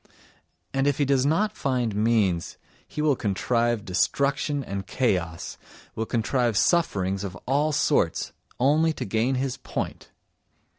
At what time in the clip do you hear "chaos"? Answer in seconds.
4.87-5.59